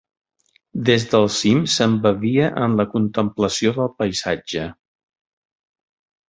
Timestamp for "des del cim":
0.87-1.59